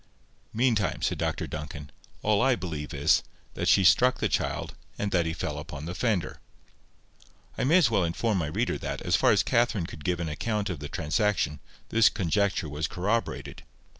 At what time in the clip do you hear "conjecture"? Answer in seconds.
12.09-12.67